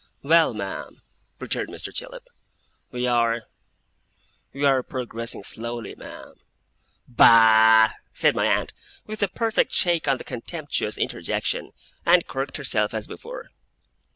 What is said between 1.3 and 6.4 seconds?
returned Mr. Chillip, 'we are we are progressing slowly, ma'am.'